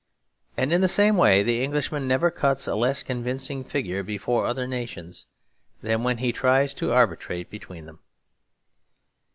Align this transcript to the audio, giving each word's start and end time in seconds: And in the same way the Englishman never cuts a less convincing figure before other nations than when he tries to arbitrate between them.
And 0.57 0.73
in 0.73 0.81
the 0.81 0.87
same 0.87 1.15
way 1.15 1.43
the 1.43 1.63
Englishman 1.63 2.07
never 2.07 2.31
cuts 2.31 2.65
a 2.67 2.73
less 2.73 3.03
convincing 3.03 3.63
figure 3.63 4.01
before 4.01 4.47
other 4.47 4.65
nations 4.65 5.27
than 5.83 6.01
when 6.01 6.17
he 6.17 6.31
tries 6.31 6.73
to 6.73 6.91
arbitrate 6.91 7.51
between 7.51 7.85
them. 7.85 7.99